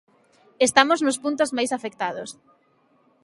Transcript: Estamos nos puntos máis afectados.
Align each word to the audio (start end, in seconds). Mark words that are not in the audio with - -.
Estamos 0.67 0.99
nos 1.05 1.19
puntos 1.23 1.53
máis 1.57 1.71
afectados. 1.77 2.29